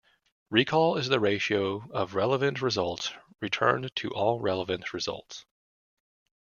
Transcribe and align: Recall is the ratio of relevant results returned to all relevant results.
Recall 0.49 0.97
is 0.97 1.09
the 1.09 1.19
ratio 1.19 1.87
of 1.91 2.15
relevant 2.15 2.59
results 2.59 3.11
returned 3.39 3.95
to 3.97 4.09
all 4.09 4.39
relevant 4.39 4.93
results. 4.95 5.45